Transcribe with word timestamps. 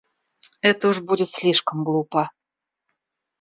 Это 0.61 0.87
уж 0.87 0.99
будет 1.03 1.29
слишком 1.29 1.83
глупо. 1.83 2.31